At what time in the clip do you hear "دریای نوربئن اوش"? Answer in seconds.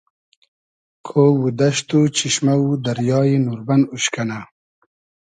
2.85-4.05